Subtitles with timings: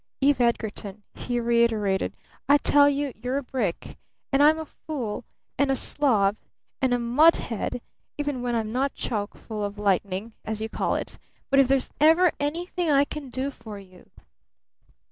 [0.19, 2.17] "Eve Edgarton," he reiterated,
[2.49, 3.99] "I tell you you're a brick!
[4.33, 5.25] And I'm a fool
[5.59, 6.37] and a slob
[6.81, 7.83] and a mutt head
[8.17, 11.19] even when I'm not chock full of lightning, as you call it!
[11.51, 14.09] But if there's ever anything I can do for you!"